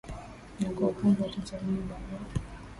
na 0.59 0.69
kwa 0.69 0.87
upande 0.87 1.23
wa 1.23 1.29
tanzania 1.29 1.81
baroo 1.89 2.31